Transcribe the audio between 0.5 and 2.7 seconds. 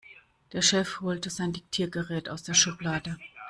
Der Chef holte sein Diktiergerät aus der